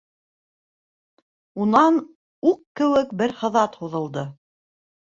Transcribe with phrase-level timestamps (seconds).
[1.65, 2.01] Унан
[2.53, 4.27] уҡ кеүек бер һыҙат һуҙылды.